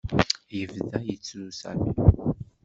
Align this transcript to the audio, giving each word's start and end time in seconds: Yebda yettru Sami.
Yebda 0.57 0.97
yettru 1.07 1.45
Sami. 1.59 1.89